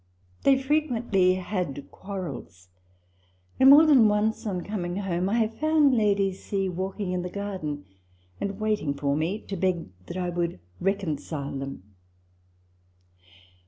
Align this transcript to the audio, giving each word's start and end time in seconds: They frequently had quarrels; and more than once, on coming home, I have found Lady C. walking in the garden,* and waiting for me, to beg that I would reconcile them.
They 0.41 0.59
frequently 0.59 1.35
had 1.35 1.91
quarrels; 1.91 2.69
and 3.59 3.69
more 3.69 3.85
than 3.85 4.07
once, 4.07 4.47
on 4.47 4.63
coming 4.63 4.95
home, 4.95 5.29
I 5.29 5.35
have 5.37 5.59
found 5.59 5.93
Lady 5.95 6.33
C. 6.33 6.67
walking 6.67 7.11
in 7.11 7.21
the 7.21 7.29
garden,* 7.29 7.85
and 8.39 8.59
waiting 8.59 8.95
for 8.95 9.15
me, 9.15 9.41
to 9.41 9.55
beg 9.55 9.89
that 10.07 10.17
I 10.17 10.29
would 10.31 10.59
reconcile 10.79 11.55
them. 11.55 11.93